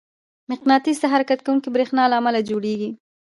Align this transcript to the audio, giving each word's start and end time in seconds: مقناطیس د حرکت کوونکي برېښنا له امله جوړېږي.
مقناطیس 0.51 0.97
د 1.01 1.05
حرکت 1.13 1.39
کوونکي 1.45 1.69
برېښنا 1.71 2.03
له 2.09 2.15
امله 2.19 2.39
جوړېږي. 2.49 2.89